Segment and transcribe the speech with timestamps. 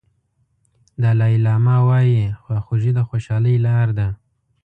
[1.01, 4.07] دالای لاما وایي خواخوږي د خوشالۍ لار ده.